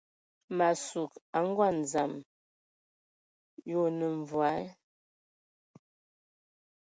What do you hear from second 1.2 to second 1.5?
a